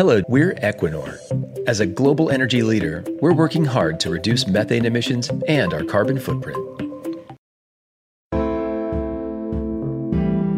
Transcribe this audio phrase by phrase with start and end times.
[0.00, 1.18] Hello, we're Equinor.
[1.68, 6.18] As a global energy leader, we're working hard to reduce methane emissions and our carbon
[6.18, 6.56] footprint.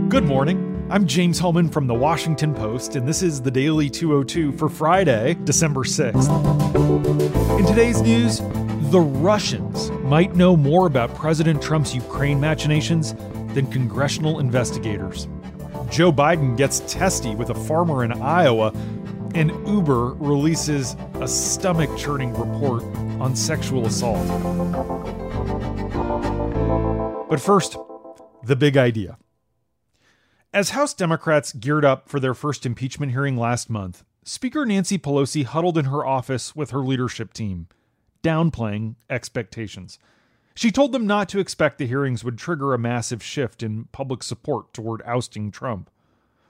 [0.08, 0.86] Good morning.
[0.90, 5.36] I'm James Hohmann from the Washington Post, and this is the Daily 202 for Friday,
[5.42, 7.58] December 6th.
[7.58, 8.38] In today's news,
[8.92, 13.14] the Russians might know more about President Trump's Ukraine machinations
[13.54, 15.26] than congressional investigators.
[15.90, 18.72] Joe Biden gets testy with a farmer in Iowa,
[19.34, 22.82] and Uber releases a stomach churning report
[23.20, 24.26] on sexual assault.
[27.28, 27.76] But first,
[28.44, 29.16] the big idea.
[30.52, 35.44] As House Democrats geared up for their first impeachment hearing last month, Speaker Nancy Pelosi
[35.44, 37.68] huddled in her office with her leadership team,
[38.22, 39.98] downplaying expectations.
[40.54, 44.22] She told them not to expect the hearings would trigger a massive shift in public
[44.22, 45.88] support toward ousting Trump.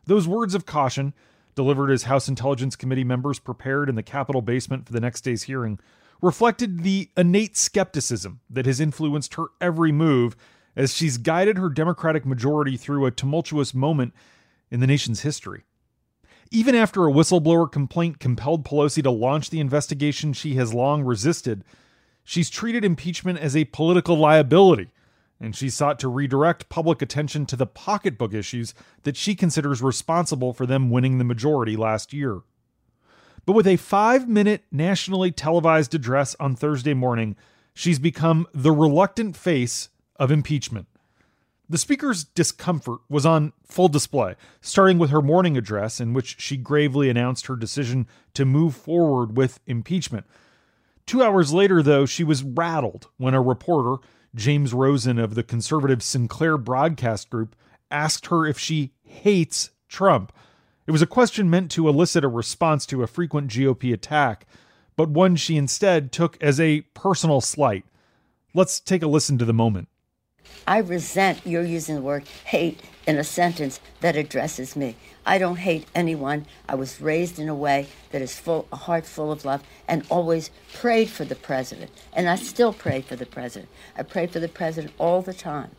[0.05, 1.15] Those words of caution,
[1.55, 5.45] delivered as House Intelligence Committee members prepared in the Capitol basement for the next day's
[5.45, 5.79] hearing,
[6.21, 10.37] reflected the innate skepticism that has influenced her every move
[10.77, 14.15] as she's guided her Democratic majority through a tumultuous moment
[14.71, 15.65] in the nation's history.
[16.51, 21.65] Even after a whistleblower complaint compelled Pelosi to launch the investigation she has long resisted,
[22.25, 24.91] she's treated impeachment as a political liability,
[25.43, 30.53] and she sought to redirect public attention to the pocketbook issues that she considers responsible
[30.53, 32.43] for them winning the majority last year.
[33.45, 37.35] But with a five minute nationally televised address on Thursday morning,
[37.75, 40.87] she's become the reluctant face of impeachment.
[41.69, 46.57] The Speaker's discomfort was on full display, starting with her morning address, in which she
[46.57, 50.27] gravely announced her decision to move forward with impeachment.
[51.05, 54.03] Two hours later, though, she was rattled when a reporter,
[54.35, 57.55] James Rosen of the conservative Sinclair Broadcast Group,
[57.91, 60.33] asked her if she hates Trump.
[60.87, 64.47] It was a question meant to elicit a response to a frequent GOP attack,
[64.97, 67.85] but one she instead took as a personal slight.
[68.55, 69.89] Let's take a listen to the moment.
[70.67, 74.97] I resent your using the word hate in a sentence that addresses me.
[75.27, 76.47] I don't hate anyone.
[76.69, 80.05] I was raised in a way that is full, a heart full of love, and
[80.09, 81.91] always prayed for the president.
[82.13, 83.71] And I still pray for the president.
[83.97, 85.71] I pray for the president all the time.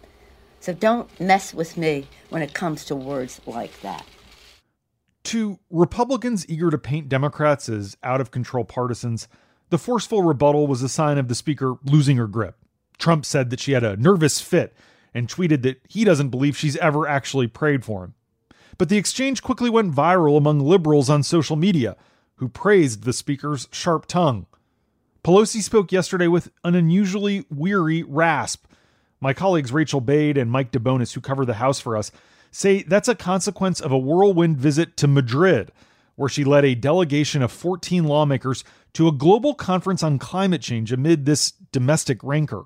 [0.59, 4.05] So don't mess with me when it comes to words like that.
[5.25, 9.27] To Republicans eager to paint Democrats as out of control partisans,
[9.69, 12.62] the forceful rebuttal was a sign of the speaker losing her grip.
[12.97, 14.73] Trump said that she had a nervous fit
[15.13, 18.13] and tweeted that he doesn't believe she's ever actually prayed for him.
[18.77, 21.95] But the exchange quickly went viral among liberals on social media,
[22.35, 24.47] who praised the speaker's sharp tongue.
[25.23, 28.65] Pelosi spoke yesterday with an unusually weary rasp.
[29.21, 32.11] My colleagues Rachel Bade and Mike DeBonis, who cover the House for us,
[32.51, 35.71] say that's a consequence of a whirlwind visit to Madrid,
[36.15, 40.91] where she led a delegation of 14 lawmakers to a global conference on climate change
[40.91, 42.65] amid this domestic rancor.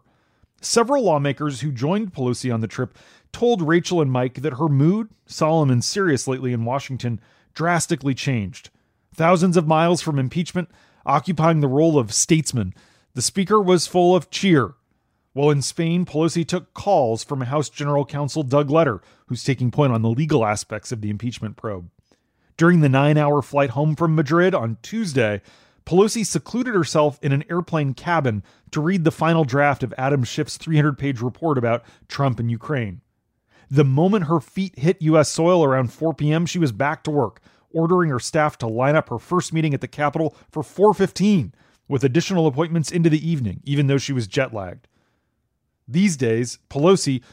[0.61, 2.97] Several lawmakers who joined Pelosi on the trip
[3.31, 7.19] told Rachel and Mike that her mood, solemn and serious lately in Washington,
[7.53, 8.69] drastically changed.
[9.13, 10.69] Thousands of miles from impeachment,
[11.05, 12.73] occupying the role of statesman,
[13.13, 14.73] the speaker was full of cheer.
[15.33, 19.93] While in Spain, Pelosi took calls from House General Counsel Doug Letter, who's taking point
[19.93, 21.89] on the legal aspects of the impeachment probe.
[22.57, 25.41] During the nine hour flight home from Madrid on Tuesday,
[25.87, 30.57] Pelosi secluded herself in an airplane cabin to read the final draft of Adam Schiff's
[30.57, 32.99] 300 page report about Trump and Ukraine.
[33.71, 35.29] The moment her feet hit U.S.
[35.29, 37.39] soil around 4 p.m., she was back to work,
[37.71, 41.53] ordering her staff to line up her first meeting at the Capitol for 4:15,
[41.87, 44.89] with additional appointments into the evening, even though she was jet lagged.
[45.87, 47.23] These days, Pelosi,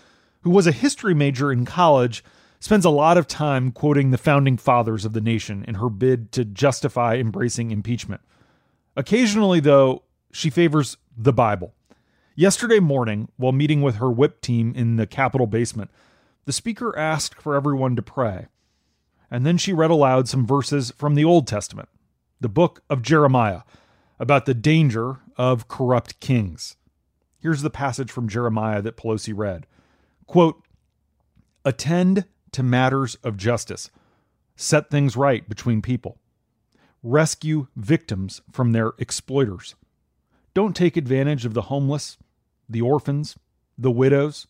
[0.43, 2.23] who was a history major in college,
[2.61, 6.31] spends a lot of time quoting the founding fathers of the nation in her bid
[6.31, 8.21] to justify embracing impeachment.
[8.97, 11.75] Occasionally, though, she favors the Bible.
[12.37, 15.91] Yesterday morning, while meeting with her whip team in the Capitol basement,
[16.45, 18.47] the speaker asked for everyone to pray.
[19.31, 21.89] And then she read aloud some verses from the Old Testament,
[22.41, 23.63] the book of Jeremiah,
[24.19, 26.77] about the danger of corrupt kings.
[27.41, 29.67] Here's the passage from Jeremiah that Pelosi read
[30.27, 30.63] Quote,
[31.65, 33.91] Attend to matters of justice,
[34.57, 36.19] set things right between people
[37.05, 39.77] rescue victims from their exploiters.
[40.55, 42.17] Don't take advantage of the homeless,
[42.69, 43.37] the orphans,
[43.79, 44.49] the widows.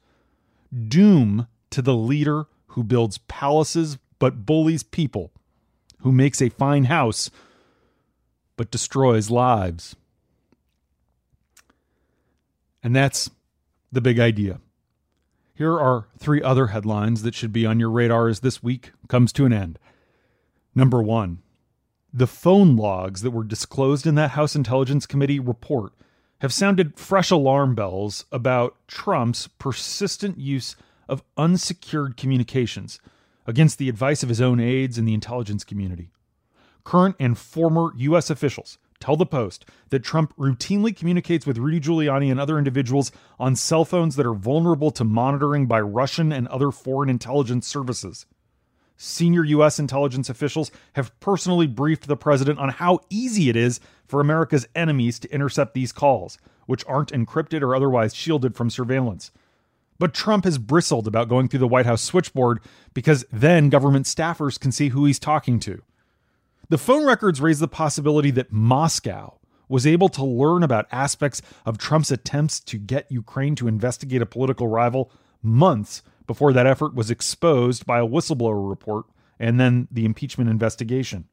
[0.89, 5.33] Doom to the leader who builds palaces but bullies people,
[6.01, 7.31] who makes a fine house
[8.57, 9.97] but destroys lives.
[12.83, 13.31] And that's
[13.91, 14.61] the big idea.
[15.55, 19.33] Here are three other headlines that should be on your radar as this week comes
[19.35, 19.79] to an end.
[20.75, 21.39] Number one
[22.17, 25.95] The phone logs that were disclosed in that House Intelligence Committee report
[26.43, 30.77] have sounded fresh alarm bells about Trump's persistent use
[31.09, 33.01] of unsecured communications
[33.49, 36.13] against the advice of his own aides and the intelligence community.
[36.85, 38.31] Current and former U.S.
[38.31, 43.11] officials tell the Post that Trump routinely communicates with Rudy Giuliani and other individuals
[43.41, 48.25] on cell phones that are vulnerable to monitoring by Russian and other foreign intelligence services.
[48.97, 49.79] Senior U.S.
[49.79, 55.19] intelligence officials have personally briefed the president on how easy it is for America's enemies
[55.19, 59.31] to intercept these calls, which aren't encrypted or otherwise shielded from surveillance.
[59.99, 62.61] But Trump has bristled about going through the White House switchboard
[62.95, 65.83] because then government staffers can see who he's talking to.
[66.69, 69.39] The phone records raise the possibility that Moscow
[69.69, 74.27] was able to learn about aspects of Trump's attempts to get Ukraine to investigate a
[74.27, 75.11] political rival
[75.43, 79.07] months before that effort was exposed by a whistleblower report
[79.39, 81.27] and then the impeachment investigation.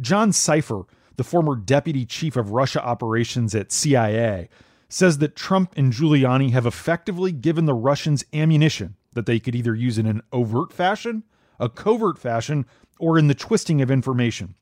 [0.00, 4.48] John Sipher, the former deputy chief of Russia operations at CIA,
[4.88, 9.74] says that Trump and Giuliani have effectively given the Russians ammunition that they could either
[9.74, 11.22] use in an overt fashion,
[11.58, 12.66] a covert fashion,
[12.98, 14.54] or in the twisting of information.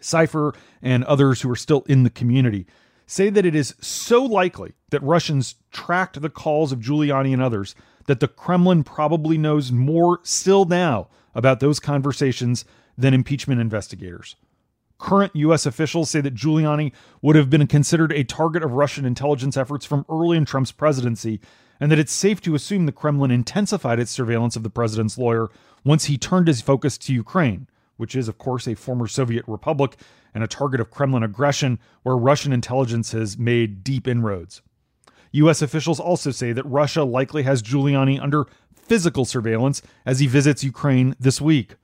[0.00, 2.66] Sipher and others who are still in the community
[3.06, 7.74] say that it is so likely that Russians tracked the calls of Giuliani and others
[8.06, 12.64] that the Kremlin probably knows more still now about those conversations
[12.96, 14.36] than impeachment investigators.
[14.98, 15.66] Current U.S.
[15.66, 20.06] officials say that Giuliani would have been considered a target of Russian intelligence efforts from
[20.08, 21.40] early in Trump's presidency,
[21.80, 25.50] and that it's safe to assume the Kremlin intensified its surveillance of the president's lawyer
[25.84, 27.66] once he turned his focus to Ukraine,
[27.96, 29.96] which is, of course, a former Soviet republic
[30.34, 34.62] and a target of Kremlin aggression where Russian intelligence has made deep inroads.
[35.32, 35.62] U.S.
[35.62, 41.16] officials also say that Russia likely has Giuliani under physical surveillance as he visits Ukraine
[41.18, 41.76] this week.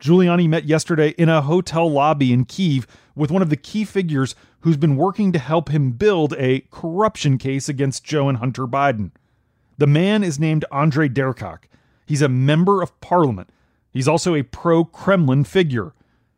[0.00, 4.34] Giuliani met yesterday in a hotel lobby in Kiev with one of the key figures
[4.60, 9.10] who's been working to help him build a corruption case against Joe and Hunter Biden.
[9.76, 11.64] The man is named Andrei Derkach.
[12.06, 13.50] He's a member of parliament.
[13.92, 15.92] He's also a pro Kremlin figure.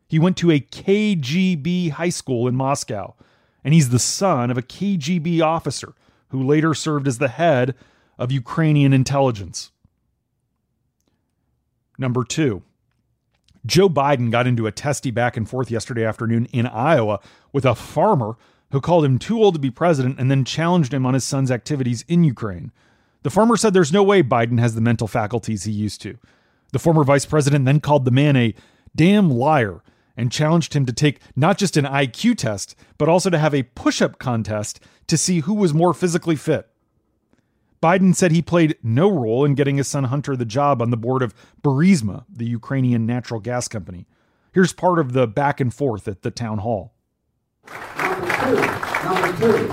[0.07, 3.15] He went to a KGB high school in Moscow,
[3.63, 5.93] and he's the son of a KGB officer
[6.33, 7.75] who later served as the head
[8.17, 9.71] of Ukrainian intelligence.
[11.95, 12.63] Number two,
[13.67, 17.19] Joe Biden got into a testy back and forth yesterday afternoon in Iowa
[17.51, 18.35] with a farmer
[18.71, 21.51] who called him too old to be president and then challenged him on his son's
[21.51, 22.71] activities in Ukraine.
[23.21, 26.17] The farmer said there's no way Biden has the mental faculties he used to.
[26.71, 28.55] The former vice president then called the man a
[28.95, 29.83] damn liar
[30.15, 33.63] and challenged him to take not just an IQ test, but also to have a
[33.63, 36.69] push up contest to see who was more physically fit.
[37.81, 40.97] Biden said he played no role in getting his son Hunter the job on the
[40.97, 44.07] board of Burisma, the Ukrainian natural gas company.
[44.53, 46.93] Here's part of the back and forth at the town hall.
[47.97, 48.55] Number two,
[49.03, 49.67] number two,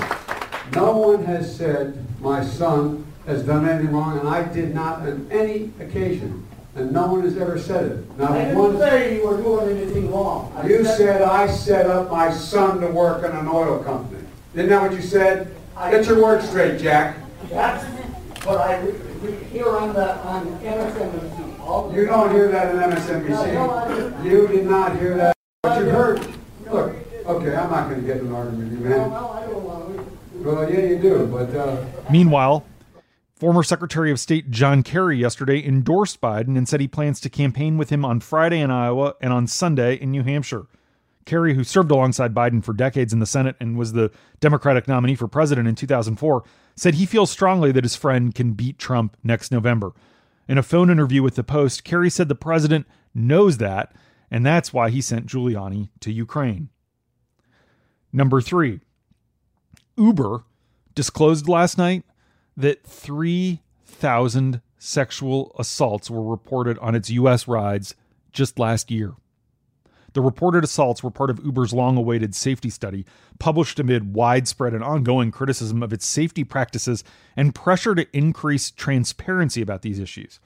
[0.74, 5.28] no one has said my son has done anything wrong, and I did not on
[5.30, 8.18] any occasion and no one has ever said it.
[8.18, 10.52] Not I didn't say you were doing anything wrong.
[10.56, 14.22] I You said I set up my son to work in an oil company.
[14.54, 15.54] Isn't that what you said?
[15.76, 17.16] I- Get your words straight, Jack.
[17.48, 17.84] That's
[18.44, 21.60] what I re- re- hear on the, on MSNBC.
[21.60, 24.24] all You don't hear that in No, no, MSNBC.
[24.24, 25.34] You did not hear that.
[25.62, 26.20] But you heard.
[26.70, 26.94] Look,
[27.26, 29.10] okay, I'm not gonna get an argument with you, No, man.
[29.10, 30.42] no, I don't want to.
[30.42, 32.64] Well, yeah, you do, but, uh, Meanwhile,
[33.40, 37.78] former Secretary of State John Kerry yesterday endorsed Biden and said he plans to campaign
[37.78, 40.66] with him on Friday in Iowa and on Sunday in New Hampshire.
[41.24, 45.14] Kerry, who served alongside Biden for decades in the Senate and was the Democratic nominee
[45.14, 46.44] for president in 2004,
[46.76, 49.94] said he feels strongly that his friend can beat Trump next November.
[50.46, 53.94] In a phone interview with the Post, Kerry said the president knows that,
[54.30, 56.68] and that's why he sent Giuliani to Ukraine.
[58.12, 58.80] Number three,
[59.96, 60.44] Uber
[60.94, 62.04] disclosed last night
[62.60, 67.46] that 3,000 sexual assaults were reported on its U.S.
[67.48, 67.94] rides
[68.32, 69.14] just last year.
[70.12, 73.06] The reported assaults were part of Uber's long awaited safety study,
[73.38, 77.04] published amid widespread and ongoing criticism of its safety practices
[77.36, 80.40] and pressure to increase transparency about these issues.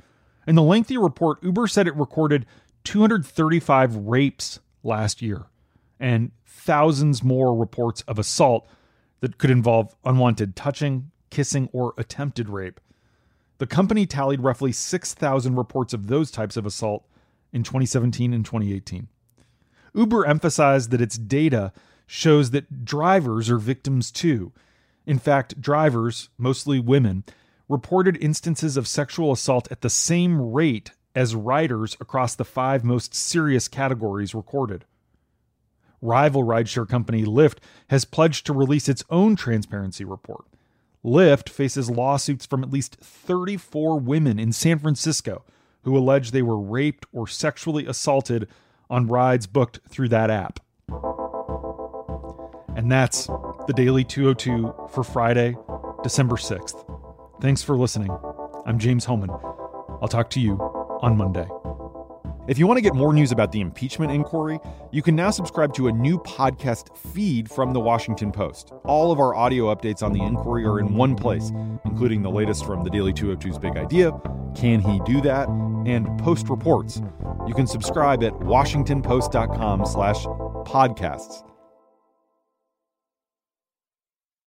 [0.46, 2.44] In the lengthy report, Uber said it recorded
[2.84, 5.46] 235 rapes last year
[5.98, 8.66] and thousands more reports of assault
[9.20, 12.80] that could involve unwanted touching, kissing, or attempted rape.
[13.58, 17.06] The company tallied roughly 6,000 reports of those types of assault
[17.52, 19.08] in 2017 and 2018.
[19.94, 21.72] Uber emphasized that its data
[22.06, 24.52] shows that drivers are victims too.
[25.06, 27.24] In fact, drivers, mostly women,
[27.68, 33.14] reported instances of sexual assault at the same rate as riders across the five most
[33.14, 34.84] serious categories recorded.
[36.00, 40.44] Rival rideshare company Lyft has pledged to release its own transparency report.
[41.04, 45.44] Lyft faces lawsuits from at least 34 women in San Francisco
[45.82, 48.48] who allege they were raped or sexually assaulted
[48.88, 50.60] on rides booked through that app.
[52.76, 53.26] And that's
[53.66, 55.56] the Daily 202 for Friday,
[56.02, 56.84] December 6th.
[57.40, 58.16] Thanks for listening.
[58.66, 59.30] I'm James Hohmann.
[59.30, 60.54] I'll talk to you
[61.02, 61.46] on Monday.
[62.46, 64.60] If you want to get more news about the impeachment inquiry,
[64.90, 68.70] you can now subscribe to a new podcast feed from the Washington Post.
[68.84, 71.52] All of our audio updates on the inquiry are in one place,
[71.86, 74.12] including the latest from the Daily 202's Big Idea,
[74.54, 75.48] Can He Do That,
[75.86, 77.00] and Post Reports.
[77.48, 80.26] You can subscribe at washingtonpost.com slash
[80.66, 81.44] podcasts.